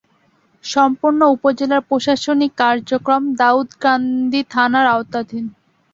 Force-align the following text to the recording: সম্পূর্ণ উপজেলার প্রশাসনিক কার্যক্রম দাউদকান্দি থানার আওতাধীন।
সম্পূর্ণ 0.63 1.21
উপজেলার 1.35 1.81
প্রশাসনিক 1.89 2.51
কার্যক্রম 2.61 3.21
দাউদকান্দি 3.41 4.41
থানার 4.51 4.85
আওতাধীন। 4.87 5.45